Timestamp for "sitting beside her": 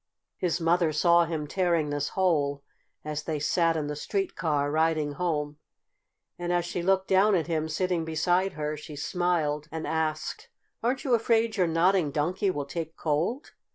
7.69-8.75